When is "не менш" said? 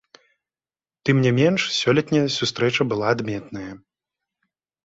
1.25-1.61